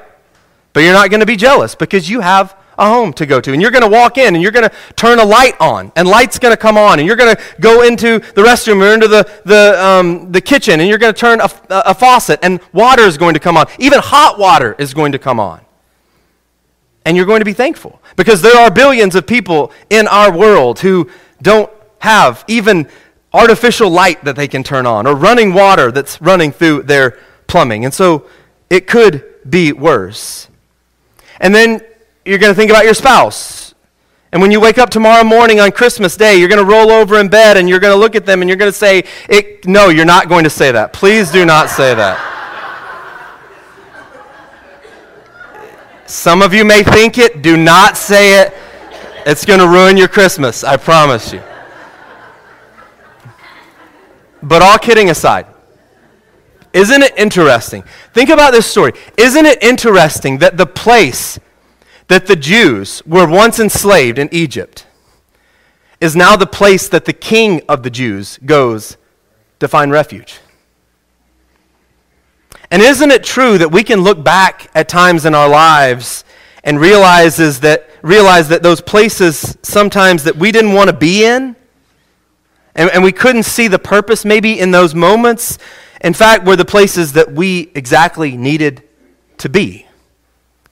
But 0.72 0.80
you're 0.80 0.92
not 0.92 1.10
going 1.10 1.20
to 1.20 1.26
be 1.26 1.36
jealous 1.36 1.74
because 1.74 2.10
you 2.10 2.20
have 2.20 2.56
a 2.78 2.88
home 2.88 3.12
to 3.14 3.26
go 3.26 3.40
to. 3.40 3.52
And 3.52 3.60
you're 3.60 3.70
going 3.70 3.84
to 3.84 3.90
walk 3.90 4.18
in 4.18 4.34
and 4.34 4.42
you're 4.42 4.52
going 4.52 4.68
to 4.68 4.74
turn 4.96 5.18
a 5.18 5.24
light 5.24 5.54
on, 5.60 5.92
and 5.96 6.06
light's 6.08 6.38
going 6.38 6.52
to 6.52 6.56
come 6.56 6.76
on, 6.76 6.98
and 6.98 7.06
you're 7.06 7.16
going 7.16 7.34
to 7.34 7.42
go 7.60 7.82
into 7.82 8.18
the 8.18 8.42
restroom 8.42 8.82
or 8.82 8.92
into 8.94 9.08
the, 9.08 9.28
the, 9.44 9.84
um, 9.84 10.32
the 10.32 10.40
kitchen, 10.40 10.80
and 10.80 10.88
you're 10.88 10.98
going 10.98 11.12
to 11.12 11.18
turn 11.18 11.40
a, 11.40 11.50
a 11.70 11.94
faucet, 11.94 12.40
and 12.42 12.60
water 12.72 13.02
is 13.02 13.18
going 13.18 13.34
to 13.34 13.40
come 13.40 13.56
on. 13.56 13.66
Even 13.78 14.00
hot 14.00 14.38
water 14.38 14.74
is 14.78 14.94
going 14.94 15.12
to 15.12 15.18
come 15.18 15.38
on. 15.38 15.60
And 17.04 17.16
you're 17.16 17.26
going 17.26 17.40
to 17.40 17.44
be 17.44 17.52
thankful 17.52 18.00
because 18.16 18.40
there 18.40 18.56
are 18.56 18.70
billions 18.70 19.14
of 19.14 19.26
people 19.26 19.72
in 19.90 20.08
our 20.08 20.34
world 20.34 20.78
who 20.78 21.10
don't 21.42 21.70
have 21.98 22.44
even 22.48 22.88
artificial 23.32 23.90
light 23.90 24.24
that 24.24 24.36
they 24.36 24.48
can 24.48 24.62
turn 24.62 24.86
on 24.86 25.06
or 25.06 25.14
running 25.14 25.52
water 25.52 25.90
that's 25.90 26.20
running 26.22 26.52
through 26.52 26.84
their 26.84 27.18
plumbing. 27.46 27.84
And 27.84 27.92
so 27.92 28.26
it 28.70 28.86
could 28.86 29.24
be 29.48 29.72
worse. 29.72 30.48
And 31.40 31.54
then 31.54 31.82
you're 32.24 32.38
going 32.38 32.52
to 32.52 32.54
think 32.54 32.70
about 32.70 32.84
your 32.84 32.94
spouse. 32.94 33.74
And 34.32 34.42
when 34.42 34.50
you 34.50 34.60
wake 34.60 34.78
up 34.78 34.90
tomorrow 34.90 35.22
morning 35.22 35.60
on 35.60 35.70
Christmas 35.70 36.16
Day, 36.16 36.36
you're 36.36 36.48
going 36.48 36.64
to 36.64 36.68
roll 36.68 36.90
over 36.90 37.20
in 37.20 37.28
bed 37.28 37.56
and 37.56 37.68
you're 37.68 37.78
going 37.78 37.92
to 37.92 37.98
look 37.98 38.16
at 38.16 38.26
them 38.26 38.42
and 38.42 38.48
you're 38.48 38.56
going 38.56 38.72
to 38.72 38.76
say, 38.76 39.04
No, 39.64 39.90
you're 39.90 40.04
not 40.04 40.28
going 40.28 40.44
to 40.44 40.50
say 40.50 40.72
that. 40.72 40.92
Please 40.92 41.30
do 41.30 41.46
not 41.46 41.70
say 41.70 41.94
that. 41.94 42.32
Some 46.06 46.42
of 46.42 46.52
you 46.52 46.64
may 46.64 46.82
think 46.82 47.16
it. 47.18 47.42
Do 47.42 47.56
not 47.56 47.96
say 47.96 48.42
it. 48.42 48.54
It's 49.26 49.44
going 49.44 49.60
to 49.60 49.68
ruin 49.68 49.96
your 49.96 50.08
Christmas, 50.08 50.64
I 50.64 50.76
promise 50.76 51.32
you. 51.32 51.42
But 54.42 54.62
all 54.62 54.78
kidding 54.78 55.10
aside, 55.10 55.46
isn't 56.72 57.02
it 57.02 57.16
interesting? 57.16 57.84
Think 58.12 58.30
about 58.30 58.52
this 58.52 58.66
story. 58.66 58.92
Isn't 59.16 59.46
it 59.46 59.62
interesting 59.62 60.38
that 60.38 60.56
the 60.56 60.66
place 60.66 61.38
that 62.08 62.26
the 62.26 62.36
Jews 62.36 63.02
were 63.06 63.28
once 63.28 63.58
enslaved 63.58 64.18
in 64.18 64.28
Egypt 64.32 64.86
is 66.00 66.14
now 66.14 66.36
the 66.36 66.46
place 66.46 66.88
that 66.88 67.06
the 67.06 67.12
king 67.12 67.62
of 67.68 67.82
the 67.82 67.90
Jews 67.90 68.38
goes 68.44 68.96
to 69.60 69.68
find 69.68 69.90
refuge? 69.90 70.40
And 72.70 72.82
isn't 72.82 73.10
it 73.10 73.24
true 73.24 73.58
that 73.58 73.70
we 73.70 73.84
can 73.84 74.00
look 74.00 74.24
back 74.24 74.70
at 74.74 74.88
times 74.88 75.24
in 75.24 75.34
our 75.34 75.48
lives 75.48 76.24
and 76.64 76.80
realizes 76.80 77.60
that, 77.60 77.88
realize 78.02 78.48
that 78.48 78.62
those 78.62 78.80
places 78.80 79.56
sometimes 79.62 80.24
that 80.24 80.36
we 80.36 80.50
didn't 80.50 80.72
want 80.72 80.90
to 80.90 80.96
be 80.96 81.24
in, 81.24 81.56
and, 82.74 82.90
and 82.90 83.04
we 83.04 83.12
couldn't 83.12 83.44
see 83.44 83.68
the 83.68 83.78
purpose 83.78 84.24
maybe 84.24 84.58
in 84.58 84.72
those 84.72 84.94
moments, 84.94 85.58
in 86.00 86.12
fact, 86.12 86.44
were 86.44 86.56
the 86.56 86.64
places 86.64 87.12
that 87.12 87.32
we 87.32 87.70
exactly 87.74 88.36
needed 88.36 88.82
to 89.38 89.48
be. 89.48 89.83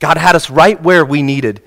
God 0.03 0.17
had 0.17 0.35
us 0.35 0.51
right 0.51 0.83
where 0.83 1.05
we 1.05 1.23
needed 1.23 1.63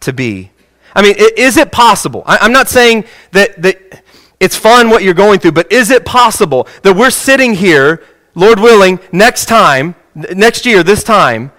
to 0.00 0.12
be. 0.12 0.50
I 0.94 1.00
mean, 1.00 1.14
is 1.16 1.56
it 1.56 1.72
possible? 1.72 2.22
I'm 2.26 2.52
not 2.52 2.68
saying 2.68 3.06
that, 3.32 3.62
that 3.62 4.04
it's 4.38 4.54
fun 4.54 4.90
what 4.90 5.02
you're 5.02 5.14
going 5.14 5.40
through, 5.40 5.52
but 5.52 5.72
is 5.72 5.90
it 5.90 6.04
possible 6.04 6.68
that 6.82 6.94
we're 6.94 7.08
sitting 7.08 7.54
here, 7.54 8.04
Lord 8.34 8.60
willing, 8.60 9.00
next 9.12 9.46
time, 9.46 9.94
next 10.14 10.66
year, 10.66 10.82
this 10.82 11.02
time, 11.02 11.52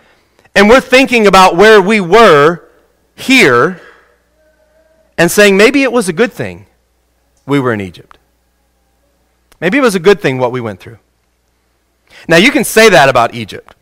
and 0.53 0.69
we're 0.69 0.79
thinking 0.79 1.25
about 1.25 1.55
where 1.55 1.81
we 1.81 1.99
were 1.99 2.69
here 3.15 3.81
and 5.17 5.31
saying 5.31 5.57
maybe 5.57 5.81
it 5.81 5.91
was 5.91 6.07
a 6.07 6.13
good 6.13 6.31
thing 6.31 6.67
we 7.47 7.59
were 7.59 7.73
in 7.73 7.81
Egypt? 7.81 8.19
Maybe 9.59 9.79
it 9.79 9.81
was 9.81 9.95
a 9.95 9.99
good 9.99 10.21
thing 10.21 10.37
what 10.37 10.51
we 10.51 10.61
went 10.61 10.79
through. 10.79 10.99
Now, 12.27 12.37
you 12.37 12.51
can 12.51 12.63
say 12.63 12.89
that 12.89 13.09
about 13.09 13.33
Egypt. 13.33 13.73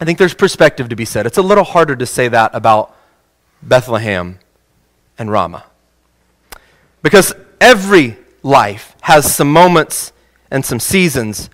I 0.00 0.04
think 0.04 0.18
there's 0.18 0.34
perspective 0.34 0.88
to 0.90 0.96
be 0.96 1.04
said. 1.04 1.26
It's 1.26 1.38
a 1.38 1.42
little 1.42 1.64
harder 1.64 1.96
to 1.96 2.06
say 2.06 2.28
that 2.28 2.54
about 2.54 2.94
Bethlehem 3.62 4.38
and 5.18 5.30
Ramah. 5.30 5.64
Because 7.02 7.34
every 7.60 8.16
life 8.42 8.94
has 9.02 9.34
some 9.34 9.52
moments 9.52 10.12
and 10.50 10.64
some 10.64 10.80
seasons 10.80 11.50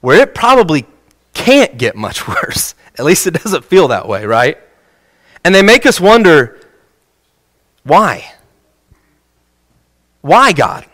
where 0.00 0.20
it 0.20 0.34
probably 0.34 0.86
can't 1.32 1.78
get 1.78 1.96
much 1.96 2.28
worse. 2.28 2.74
At 2.98 3.04
least 3.04 3.26
it 3.26 3.42
doesn't 3.42 3.64
feel 3.64 3.88
that 3.88 4.06
way, 4.06 4.26
right? 4.26 4.58
And 5.44 5.54
they 5.54 5.62
make 5.62 5.86
us 5.86 6.00
wonder 6.00 6.60
why? 7.82 8.30
Why, 10.20 10.52
God? 10.52 10.84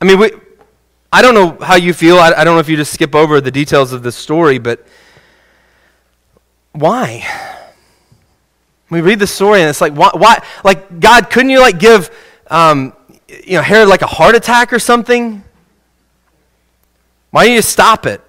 I 0.00 0.04
mean, 0.04 0.18
we, 0.20 0.30
I 1.12 1.22
don't 1.22 1.34
know 1.34 1.58
how 1.64 1.74
you 1.74 1.92
feel. 1.92 2.18
I, 2.18 2.32
I 2.32 2.44
don't 2.44 2.54
know 2.54 2.60
if 2.60 2.68
you 2.68 2.76
just 2.76 2.92
skip 2.92 3.16
over 3.16 3.40
the 3.40 3.50
details 3.50 3.92
of 3.92 4.04
this 4.04 4.14
story, 4.14 4.58
but 4.58 4.86
why? 6.78 7.24
We 8.90 9.00
read 9.00 9.18
the 9.18 9.26
story 9.26 9.60
and 9.60 9.68
it's 9.68 9.80
like, 9.80 9.92
why? 9.92 10.10
why? 10.14 10.42
Like, 10.64 11.00
God, 11.00 11.30
couldn't 11.30 11.50
you 11.50 11.60
like 11.60 11.78
give, 11.78 12.10
um, 12.48 12.94
you 13.28 13.54
know, 13.54 13.62
Herod 13.62 13.88
like 13.88 14.02
a 14.02 14.06
heart 14.06 14.34
attack 14.34 14.72
or 14.72 14.78
something? 14.78 15.42
Why 17.30 17.46
don't 17.46 17.54
you 17.54 17.62
stop 17.62 18.06
it? 18.06 18.22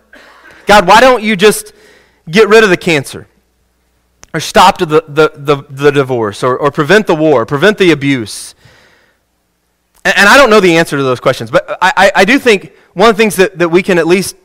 God, 0.65 0.87
why 0.87 0.99
don't 0.99 1.23
you 1.23 1.35
just 1.35 1.73
get 2.29 2.49
rid 2.49 2.63
of 2.63 2.69
the 2.69 2.77
cancer? 2.77 3.27
Or 4.33 4.39
stop 4.39 4.77
the, 4.77 4.85
the, 4.85 5.31
the, 5.35 5.63
the 5.69 5.91
divorce? 5.91 6.43
Or, 6.43 6.57
or 6.57 6.71
prevent 6.71 7.07
the 7.07 7.15
war? 7.15 7.45
Prevent 7.45 7.77
the 7.77 7.91
abuse? 7.91 8.53
And, 10.03 10.17
and 10.17 10.29
I 10.29 10.37
don't 10.37 10.49
know 10.49 10.59
the 10.59 10.77
answer 10.77 10.97
to 10.97 11.03
those 11.03 11.19
questions, 11.19 11.49
but 11.49 11.65
I, 11.81 11.93
I, 11.95 12.11
I 12.15 12.25
do 12.25 12.37
think 12.37 12.73
one 12.93 13.09
of 13.09 13.15
the 13.15 13.21
things 13.21 13.37
that, 13.37 13.57
that 13.57 13.69
we 13.69 13.81
can 13.81 13.97
at 13.97 14.07
least 14.07 14.35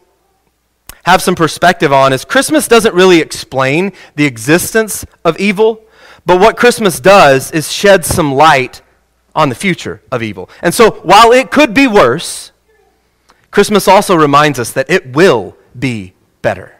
have 1.04 1.22
some 1.22 1.34
perspective 1.34 1.92
on 1.92 2.12
is 2.12 2.24
Christmas 2.24 2.68
doesn't 2.68 2.94
really 2.94 3.20
explain 3.20 3.92
the 4.16 4.24
existence 4.24 5.04
of 5.24 5.38
evil, 5.38 5.82
but 6.26 6.40
what 6.40 6.56
Christmas 6.56 7.00
does 7.00 7.50
is 7.52 7.70
shed 7.70 8.04
some 8.04 8.34
light 8.34 8.82
on 9.34 9.48
the 9.48 9.54
future 9.54 10.00
of 10.10 10.22
evil. 10.22 10.48
And 10.62 10.72
so 10.72 10.92
while 11.02 11.32
it 11.32 11.50
could 11.50 11.74
be 11.74 11.86
worse, 11.86 12.52
Christmas 13.50 13.86
also 13.86 14.14
reminds 14.14 14.58
us 14.58 14.72
that 14.72 14.90
it 14.90 15.14
will 15.14 15.56
be 15.78 16.14
better. 16.42 16.76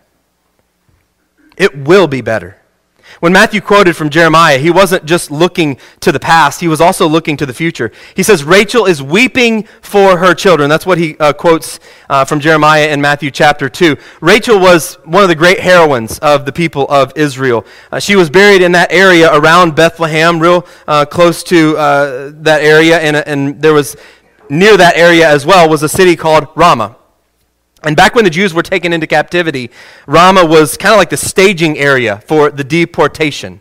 It 1.56 1.76
will 1.76 2.06
be 2.06 2.20
better. 2.20 2.56
When 3.20 3.32
Matthew 3.32 3.60
quoted 3.60 3.96
from 3.96 4.10
Jeremiah, 4.10 4.58
he 4.58 4.70
wasn't 4.70 5.04
just 5.04 5.30
looking 5.30 5.78
to 6.00 6.12
the 6.12 6.20
past, 6.20 6.60
he 6.60 6.68
was 6.68 6.80
also 6.80 7.06
looking 7.06 7.36
to 7.36 7.46
the 7.46 7.54
future. 7.54 7.92
He 8.14 8.22
says, 8.22 8.44
Rachel 8.44 8.86
is 8.86 9.02
weeping 9.02 9.64
for 9.82 10.18
her 10.18 10.34
children. 10.34 10.68
That's 10.68 10.86
what 10.86 10.98
he 10.98 11.16
uh, 11.18 11.32
quotes 11.32 11.80
uh, 12.08 12.24
from 12.24 12.40
Jeremiah 12.40 12.88
in 12.88 13.00
Matthew 13.00 13.30
chapter 13.30 13.68
2. 13.68 13.96
Rachel 14.20 14.58
was 14.58 14.94
one 15.04 15.22
of 15.22 15.28
the 15.28 15.34
great 15.34 15.60
heroines 15.60 16.18
of 16.18 16.44
the 16.44 16.52
people 16.52 16.86
of 16.88 17.12
Israel. 17.16 17.64
Uh, 17.92 17.98
she 17.98 18.16
was 18.16 18.30
buried 18.30 18.62
in 18.62 18.72
that 18.72 18.92
area 18.92 19.32
around 19.32 19.74
Bethlehem, 19.74 20.40
real 20.40 20.66
uh, 20.86 21.04
close 21.04 21.42
to 21.44 21.76
uh, 21.76 22.32
that 22.36 22.62
area, 22.62 22.98
and, 22.98 23.16
and 23.16 23.62
there 23.62 23.74
was 23.74 23.96
near 24.50 24.76
that 24.76 24.96
area 24.96 25.28
as 25.28 25.46
well 25.46 25.68
was 25.68 25.82
a 25.82 25.88
city 25.88 26.16
called 26.16 26.48
Ramah. 26.54 26.96
And 27.84 27.96
back 27.96 28.14
when 28.14 28.24
the 28.24 28.30
Jews 28.30 28.54
were 28.54 28.62
taken 28.62 28.92
into 28.92 29.06
captivity, 29.06 29.70
Ramah 30.06 30.46
was 30.46 30.76
kind 30.76 30.94
of 30.94 30.98
like 30.98 31.10
the 31.10 31.16
staging 31.16 31.78
area 31.78 32.22
for 32.26 32.50
the 32.50 32.64
deportation. 32.64 33.60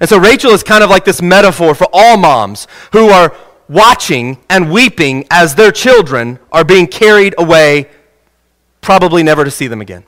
And 0.00 0.08
so 0.08 0.18
Rachel 0.18 0.52
is 0.52 0.62
kind 0.62 0.82
of 0.82 0.90
like 0.90 1.04
this 1.04 1.22
metaphor 1.22 1.74
for 1.74 1.86
all 1.92 2.16
moms 2.16 2.66
who 2.92 3.08
are 3.08 3.34
watching 3.68 4.38
and 4.48 4.70
weeping 4.70 5.26
as 5.30 5.54
their 5.54 5.72
children 5.72 6.38
are 6.52 6.64
being 6.64 6.86
carried 6.86 7.34
away, 7.38 7.88
probably 8.80 9.22
never 9.22 9.44
to 9.44 9.50
see 9.50 9.66
them 9.66 9.80
again. 9.80 10.04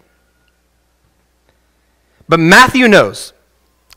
But 2.28 2.40
Matthew 2.40 2.88
knows 2.88 3.32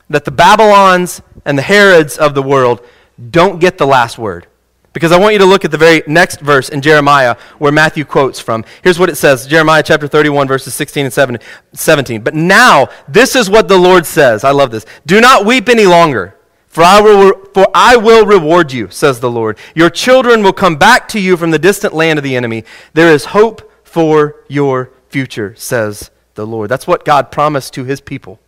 that 0.09 0.25
the 0.25 0.31
Babylons 0.31 1.21
and 1.45 1.57
the 1.57 1.63
Herods 1.63 2.17
of 2.17 2.33
the 2.33 2.41
world 2.41 2.85
don't 3.29 3.59
get 3.59 3.77
the 3.77 3.88
last 3.88 4.17
word. 4.17 4.47
Because 4.93 5.13
I 5.13 5.19
want 5.19 5.33
you 5.33 5.39
to 5.39 5.45
look 5.45 5.63
at 5.63 5.71
the 5.71 5.77
very 5.77 6.03
next 6.05 6.41
verse 6.41 6.67
in 6.67 6.81
Jeremiah 6.81 7.38
where 7.60 7.71
Matthew 7.71 8.03
quotes 8.03 8.39
from. 8.39 8.65
Here's 8.83 9.00
what 9.00 9.10
it 9.10 9.15
says 9.15 9.48
Jeremiah 9.48 9.83
chapter 9.83 10.07
31, 10.07 10.48
verses 10.48 10.74
16 10.74 11.05
and 11.05 11.39
17. 11.74 12.21
But 12.21 12.33
now, 12.33 12.89
this 13.07 13.36
is 13.36 13.50
what 13.50 13.67
the 13.67 13.77
Lord 13.77 14.05
says. 14.05 14.43
I 14.43 14.51
love 14.51 14.71
this. 14.71 14.86
Do 15.05 15.21
not 15.21 15.45
weep 15.45 15.69
any 15.69 15.86
longer, 15.86 16.36
for 16.67 16.83
I 16.83 17.00
will, 17.00 17.45
for 17.53 17.67
I 17.74 17.95
will 17.95 18.25
reward 18.25 18.74
you, 18.74 18.89
says 18.89 19.21
the 19.21 19.31
Lord. 19.31 19.57
Your 19.75 19.89
children 19.89 20.43
will 20.43 20.53
come 20.53 20.75
back 20.75 21.07
to 21.10 21.21
you 21.21 21.38
from 21.38 21.51
the 21.51 21.60
distant 21.60 21.93
land 21.93 22.19
of 22.19 22.24
the 22.24 22.36
enemy. 22.36 22.65
There 22.93 23.13
is 23.13 23.25
hope 23.25 23.71
for 23.86 24.43
your 24.50 24.91
future, 25.07 25.55
says 25.55 26.12
the 26.36 26.45
Lord. 26.45 26.69
That's 26.69 26.88
what 26.88 27.05
God 27.05 27.31
promised 27.31 27.74
to 27.75 27.86
his 27.86 28.01
people. 28.01 28.39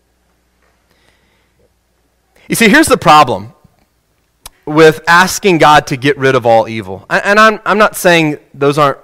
You 2.50 2.56
see, 2.56 2.68
here's 2.68 2.88
the 2.88 2.98
problem 2.98 3.54
with 4.66 5.02
asking 5.08 5.58
God 5.58 5.88
to 5.88 5.98
get 5.98 6.18
rid 6.18 6.36
of 6.36 6.46
all 6.46 6.68
evil. 6.68 7.06
And 7.10 7.40
I'm, 7.40 7.60
I'm 7.66 7.78
not 7.78 7.96
saying 7.96 8.40
those 8.54 8.78
aren't 8.78 9.00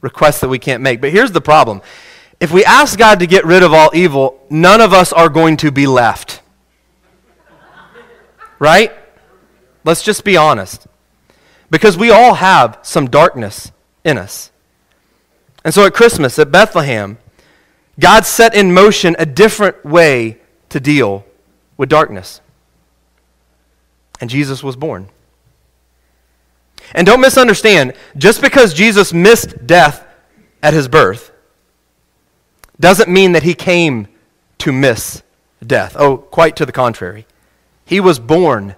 requests 0.00 0.40
that 0.40 0.48
we 0.48 0.58
can't 0.58 0.82
make, 0.82 1.00
but 1.00 1.10
here's 1.10 1.32
the 1.32 1.40
problem. 1.40 1.82
If 2.40 2.52
we 2.52 2.64
ask 2.64 2.98
God 2.98 3.20
to 3.20 3.26
get 3.26 3.44
rid 3.44 3.62
of 3.62 3.72
all 3.72 3.90
evil, 3.94 4.44
none 4.50 4.80
of 4.80 4.92
us 4.92 5.12
are 5.12 5.28
going 5.28 5.56
to 5.58 5.70
be 5.70 5.86
left. 5.86 6.42
Right? 8.58 8.92
Let's 9.84 10.02
just 10.02 10.24
be 10.24 10.36
honest. 10.36 10.86
Because 11.70 11.96
we 11.96 12.10
all 12.10 12.34
have 12.34 12.78
some 12.82 13.08
darkness 13.08 13.72
in 14.04 14.18
us. 14.18 14.50
And 15.64 15.72
so 15.72 15.86
at 15.86 15.94
Christmas, 15.94 16.38
at 16.38 16.50
Bethlehem, 16.50 17.18
God 17.98 18.24
set 18.24 18.54
in 18.54 18.74
motion 18.74 19.16
a 19.18 19.26
different 19.26 19.84
way 19.84 20.38
to 20.68 20.80
deal 20.80 21.24
with 21.76 21.88
darkness 21.88 22.40
and 24.22 24.30
Jesus 24.30 24.62
was 24.62 24.76
born. 24.76 25.08
And 26.94 27.04
don't 27.04 27.20
misunderstand, 27.20 27.94
just 28.16 28.40
because 28.40 28.72
Jesus 28.72 29.12
missed 29.12 29.66
death 29.66 30.06
at 30.62 30.72
his 30.72 30.86
birth 30.86 31.32
doesn't 32.78 33.10
mean 33.10 33.32
that 33.32 33.42
he 33.42 33.52
came 33.52 34.06
to 34.58 34.72
miss 34.72 35.24
death. 35.66 35.96
Oh, 35.98 36.18
quite 36.18 36.54
to 36.56 36.64
the 36.64 36.70
contrary. 36.70 37.26
He 37.84 37.98
was 37.98 38.20
born 38.20 38.76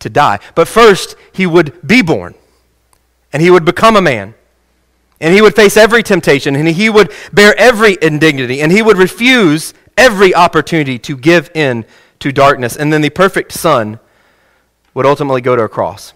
to 0.00 0.10
die. 0.10 0.38
But 0.54 0.68
first, 0.68 1.16
he 1.32 1.46
would 1.46 1.86
be 1.86 2.02
born, 2.02 2.34
and 3.32 3.42
he 3.42 3.50
would 3.50 3.64
become 3.64 3.96
a 3.96 4.02
man. 4.02 4.34
And 5.18 5.32
he 5.32 5.40
would 5.40 5.56
face 5.56 5.78
every 5.78 6.02
temptation, 6.02 6.54
and 6.54 6.68
he 6.68 6.90
would 6.90 7.10
bear 7.32 7.58
every 7.58 7.96
indignity, 8.02 8.60
and 8.60 8.70
he 8.70 8.82
would 8.82 8.98
refuse 8.98 9.72
every 9.96 10.34
opportunity 10.34 10.98
to 10.98 11.16
give 11.16 11.50
in 11.54 11.86
to 12.18 12.32
darkness. 12.32 12.76
And 12.76 12.92
then 12.92 13.00
the 13.00 13.08
perfect 13.08 13.52
Son 13.52 13.98
would 14.94 15.06
ultimately 15.06 15.40
go 15.40 15.56
to 15.56 15.62
a 15.62 15.68
cross. 15.68 16.14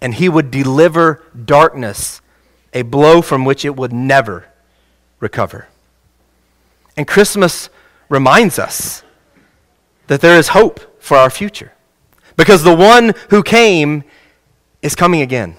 And 0.00 0.14
he 0.14 0.28
would 0.28 0.50
deliver 0.50 1.22
darkness 1.44 2.20
a 2.72 2.82
blow 2.82 3.22
from 3.22 3.44
which 3.44 3.64
it 3.64 3.76
would 3.76 3.92
never 3.92 4.46
recover. 5.20 5.68
And 6.96 7.06
Christmas 7.06 7.70
reminds 8.08 8.58
us 8.58 9.02
that 10.06 10.20
there 10.20 10.38
is 10.38 10.48
hope 10.48 11.02
for 11.02 11.16
our 11.16 11.30
future 11.30 11.72
because 12.36 12.62
the 12.62 12.74
one 12.74 13.14
who 13.30 13.42
came 13.42 14.04
is 14.82 14.94
coming 14.94 15.22
again. 15.22 15.56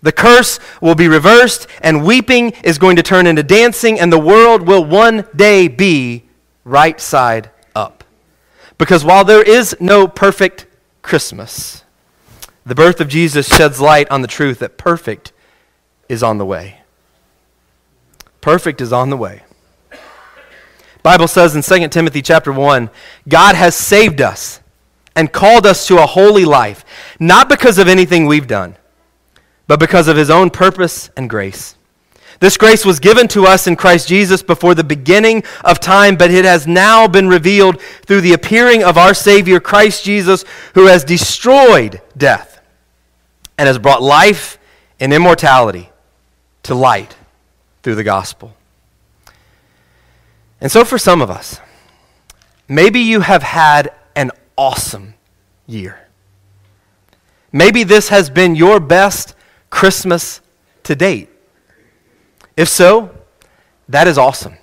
The 0.00 0.12
curse 0.12 0.60
will 0.80 0.94
be 0.94 1.08
reversed, 1.08 1.66
and 1.80 2.04
weeping 2.04 2.50
is 2.62 2.78
going 2.78 2.96
to 2.96 3.02
turn 3.02 3.26
into 3.26 3.42
dancing, 3.42 3.98
and 3.98 4.12
the 4.12 4.18
world 4.18 4.66
will 4.66 4.84
one 4.84 5.26
day 5.34 5.66
be 5.66 6.24
right 6.64 7.00
side 7.00 7.50
up. 7.74 8.04
Because 8.76 9.04
while 9.04 9.24
there 9.24 9.42
is 9.42 9.76
no 9.80 10.06
perfect 10.06 10.66
Christmas, 11.08 11.84
the 12.66 12.74
birth 12.74 13.00
of 13.00 13.08
Jesus 13.08 13.48
sheds 13.48 13.80
light 13.80 14.10
on 14.10 14.20
the 14.20 14.28
truth 14.28 14.58
that 14.58 14.76
perfect 14.76 15.32
is 16.06 16.22
on 16.22 16.36
the 16.36 16.44
way. 16.44 16.82
Perfect 18.42 18.82
is 18.82 18.92
on 18.92 19.08
the 19.08 19.16
way. 19.16 19.42
Bible 21.02 21.26
says 21.26 21.56
in 21.56 21.62
2 21.62 21.88
Timothy 21.88 22.20
chapter 22.20 22.52
1, 22.52 22.90
God 23.26 23.54
has 23.54 23.74
saved 23.74 24.20
us 24.20 24.60
and 25.16 25.32
called 25.32 25.64
us 25.64 25.86
to 25.86 25.96
a 25.96 26.04
holy 26.04 26.44
life, 26.44 26.84
not 27.18 27.48
because 27.48 27.78
of 27.78 27.88
anything 27.88 28.26
we've 28.26 28.46
done, 28.46 28.76
but 29.66 29.80
because 29.80 30.08
of 30.08 30.18
his 30.18 30.28
own 30.28 30.50
purpose 30.50 31.08
and 31.16 31.30
grace. 31.30 31.74
This 32.40 32.56
grace 32.56 32.84
was 32.84 33.00
given 33.00 33.26
to 33.28 33.46
us 33.46 33.66
in 33.66 33.74
Christ 33.74 34.08
Jesus 34.08 34.42
before 34.42 34.74
the 34.74 34.84
beginning 34.84 35.42
of 35.64 35.80
time, 35.80 36.16
but 36.16 36.30
it 36.30 36.44
has 36.44 36.66
now 36.66 37.08
been 37.08 37.28
revealed 37.28 37.80
through 37.80 38.20
the 38.20 38.32
appearing 38.32 38.84
of 38.84 38.96
our 38.96 39.12
Savior, 39.12 39.58
Christ 39.58 40.04
Jesus, 40.04 40.44
who 40.74 40.86
has 40.86 41.02
destroyed 41.02 42.00
death 42.16 42.60
and 43.56 43.66
has 43.66 43.78
brought 43.78 44.02
life 44.02 44.58
and 45.00 45.12
immortality 45.12 45.90
to 46.62 46.74
light 46.74 47.16
through 47.82 47.96
the 47.96 48.04
gospel. 48.04 48.54
And 50.60 50.70
so, 50.70 50.84
for 50.84 50.98
some 50.98 51.20
of 51.22 51.30
us, 51.30 51.60
maybe 52.68 53.00
you 53.00 53.20
have 53.20 53.42
had 53.42 53.92
an 54.14 54.30
awesome 54.56 55.14
year. 55.66 56.08
Maybe 57.50 57.82
this 57.82 58.10
has 58.10 58.30
been 58.30 58.54
your 58.54 58.78
best 58.78 59.34
Christmas 59.70 60.40
to 60.84 60.94
date. 60.94 61.30
If 62.58 62.68
so, 62.68 63.14
that 63.88 64.08
is 64.08 64.18
awesome. 64.18 64.58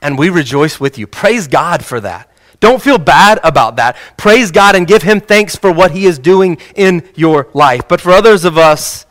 And 0.00 0.16
we 0.16 0.30
rejoice 0.30 0.78
with 0.78 0.96
you. 0.96 1.08
Praise 1.08 1.48
God 1.48 1.84
for 1.84 2.00
that. 2.00 2.30
Don't 2.60 2.80
feel 2.80 2.98
bad 2.98 3.40
about 3.42 3.76
that. 3.76 3.96
Praise 4.16 4.52
God 4.52 4.76
and 4.76 4.86
give 4.86 5.02
Him 5.02 5.20
thanks 5.20 5.56
for 5.56 5.72
what 5.72 5.90
He 5.90 6.06
is 6.06 6.20
doing 6.20 6.58
in 6.76 7.08
your 7.16 7.48
life. 7.52 7.88
But 7.88 8.00
for 8.00 8.12
others 8.12 8.44
of 8.44 8.56
us, 8.56 9.06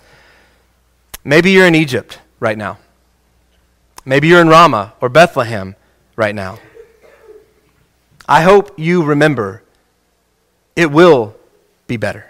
maybe 1.25 1.51
you're 1.51 1.67
in 1.67 1.75
Egypt 1.75 2.19
right 2.39 2.57
now. 2.57 2.79
Maybe 4.05 4.29
you're 4.29 4.39
in 4.39 4.47
Ramah 4.47 4.93
or 5.01 5.09
Bethlehem 5.09 5.75
right 6.15 6.33
now. 6.33 6.57
I 8.29 8.43
hope 8.43 8.79
you 8.79 9.03
remember 9.03 9.61
it 10.77 10.89
will 10.89 11.35
be 11.85 11.97
better 11.97 12.27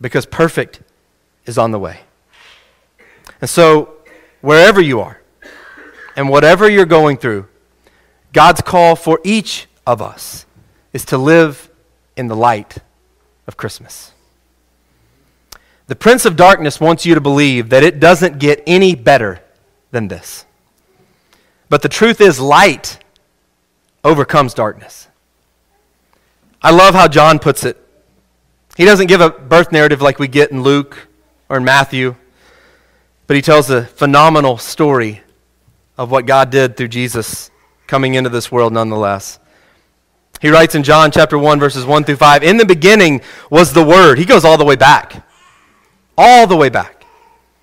because 0.00 0.24
perfect 0.24 0.80
is 1.44 1.58
on 1.58 1.70
the 1.70 1.78
way. 1.78 2.00
And 3.42 3.50
so, 3.50 3.93
wherever 4.44 4.80
you 4.80 5.00
are 5.00 5.20
and 6.16 6.28
whatever 6.28 6.68
you're 6.68 6.84
going 6.84 7.16
through, 7.16 7.48
God's 8.34 8.60
call 8.60 8.94
for 8.94 9.18
each 9.24 9.66
of 9.86 10.02
us 10.02 10.44
is 10.92 11.06
to 11.06 11.18
live 11.18 11.70
in 12.14 12.28
the 12.28 12.36
light 12.36 12.76
of 13.46 13.56
Christmas. 13.56 14.12
The 15.86 15.96
Prince 15.96 16.26
of 16.26 16.36
Darkness 16.36 16.78
wants 16.78 17.06
you 17.06 17.14
to 17.14 17.20
believe 17.22 17.70
that 17.70 17.82
it 17.82 18.00
doesn't 18.00 18.38
get 18.38 18.62
any 18.66 18.94
better 18.94 19.42
than 19.92 20.08
this. 20.08 20.44
But 21.70 21.80
the 21.80 21.88
truth 21.88 22.20
is, 22.20 22.38
light 22.38 22.98
overcomes 24.04 24.52
darkness. 24.52 25.08
I 26.62 26.70
love 26.70 26.94
how 26.94 27.08
John 27.08 27.38
puts 27.38 27.64
it. 27.64 27.80
He 28.76 28.84
doesn't 28.84 29.06
give 29.06 29.20
a 29.20 29.30
birth 29.30 29.72
narrative 29.72 30.02
like 30.02 30.18
we 30.18 30.28
get 30.28 30.50
in 30.50 30.62
Luke 30.62 31.08
or 31.48 31.56
in 31.56 31.64
Matthew, 31.64 32.16
but 33.26 33.36
he 33.36 33.42
tells 33.42 33.70
a 33.70 33.84
phenomenal 33.84 34.58
story 34.58 35.22
of 35.96 36.10
what 36.10 36.26
God 36.26 36.50
did 36.50 36.76
through 36.76 36.88
Jesus 36.88 37.50
coming 37.86 38.14
into 38.14 38.30
this 38.30 38.50
world 38.50 38.72
nonetheless. 38.72 39.38
He 40.40 40.50
writes 40.50 40.74
in 40.74 40.82
John 40.82 41.10
chapter 41.10 41.38
1 41.38 41.60
verses 41.60 41.84
1 41.84 42.04
through 42.04 42.16
5, 42.16 42.42
in 42.42 42.56
the 42.56 42.66
beginning 42.66 43.22
was 43.50 43.72
the 43.72 43.84
word. 43.84 44.18
He 44.18 44.24
goes 44.24 44.44
all 44.44 44.58
the 44.58 44.64
way 44.64 44.76
back. 44.76 45.26
All 46.18 46.46
the 46.46 46.56
way 46.56 46.68
back. 46.68 47.04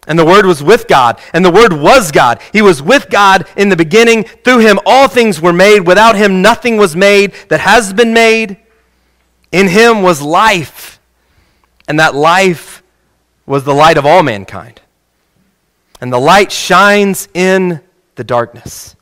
And 0.07 0.17
the 0.17 0.25
Word 0.25 0.45
was 0.45 0.63
with 0.63 0.87
God, 0.87 1.19
and 1.31 1.45
the 1.45 1.51
Word 1.51 1.73
was 1.73 2.11
God. 2.11 2.41
He 2.51 2.61
was 2.61 2.81
with 2.81 3.09
God 3.09 3.47
in 3.55 3.69
the 3.69 3.75
beginning. 3.75 4.23
Through 4.23 4.59
him, 4.59 4.79
all 4.85 5.07
things 5.07 5.39
were 5.39 5.53
made. 5.53 5.81
Without 5.81 6.15
him, 6.15 6.41
nothing 6.41 6.77
was 6.77 6.95
made 6.95 7.33
that 7.49 7.59
has 7.59 7.93
been 7.93 8.13
made. 8.13 8.57
In 9.51 9.67
him 9.67 10.01
was 10.01 10.21
life, 10.21 10.99
and 11.87 11.99
that 11.99 12.15
life 12.15 12.81
was 13.45 13.63
the 13.63 13.73
light 13.73 13.97
of 13.97 14.05
all 14.05 14.23
mankind. 14.23 14.81
And 16.01 16.11
the 16.11 16.19
light 16.19 16.51
shines 16.51 17.29
in 17.33 17.79
the 18.15 18.23
darkness, 18.23 18.95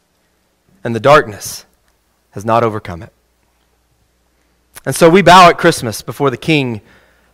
and 0.84 0.94
the 0.94 1.00
darkness 1.00 1.66
has 2.32 2.46
not 2.46 2.64
overcome 2.64 3.02
it. 3.02 3.14
And 4.86 4.96
so 4.96 5.10
we 5.10 5.22
bow 5.22 5.50
at 5.50 5.58
Christmas 5.58 6.02
before 6.02 6.30
the 6.30 6.38
King 6.38 6.82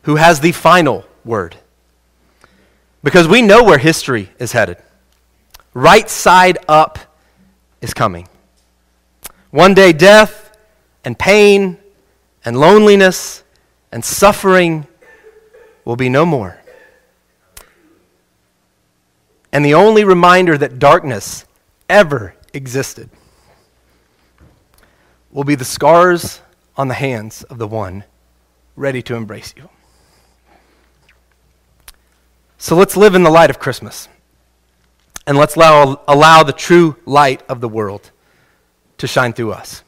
who 0.04 0.16
has 0.16 0.40
the 0.40 0.52
final 0.52 1.06
word 1.24 1.58
because 3.04 3.28
we 3.28 3.42
know 3.42 3.64
where 3.64 3.78
history 3.78 4.30
is 4.40 4.52
headed. 4.52 4.78
Right 5.74 6.10
side 6.10 6.58
up 6.68 6.98
is 7.82 7.94
coming. 7.94 8.28
One 9.52 9.74
day, 9.74 9.94
death 9.94 10.58
and 11.04 11.18
pain 11.18 11.78
and 12.44 12.60
loneliness 12.60 13.44
and 13.92 14.04
suffering 14.04 14.88
will 15.86 15.96
be 15.96 16.10
no 16.10 16.26
more. 16.26 16.58
And 19.56 19.64
the 19.64 19.76
only 19.76 20.04
reminder 20.04 20.58
that 20.58 20.80
darkness 20.80 21.46
ever 21.88 22.36
existed 22.54 23.10
will 25.32 25.46
be 25.46 25.56
the 25.56 25.64
scars 25.64 26.42
on 26.76 26.90
the 26.90 26.94
hands 26.94 27.42
of 27.44 27.58
the 27.58 27.66
one 27.66 28.04
ready 28.76 29.02
to 29.04 29.16
embrace 29.16 29.54
you. 29.56 29.70
So 32.58 32.76
let's 32.76 32.98
live 32.98 33.16
in 33.16 33.24
the 33.24 33.30
light 33.30 33.50
of 33.50 33.58
Christmas. 33.58 34.10
And 35.26 35.38
let's 35.38 35.56
allow, 35.56 36.02
allow 36.06 36.44
the 36.44 36.52
true 36.52 36.98
light 37.06 37.42
of 37.48 37.62
the 37.62 37.70
world 37.70 38.12
to 38.98 39.08
shine 39.08 39.32
through 39.32 39.54
us. 39.54 39.84